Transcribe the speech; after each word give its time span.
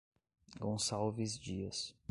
Gonçalves 0.59 1.37
Dias 1.39 1.93